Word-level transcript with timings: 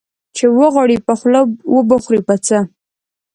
ـ 0.19 0.35
چې 0.35 0.45
وغواړې 0.59 0.97
په 1.07 1.13
خوله 1.19 1.41
وبه 1.73 1.97
خورې 2.03 2.21
په 2.29 2.35
څه. 2.45 2.57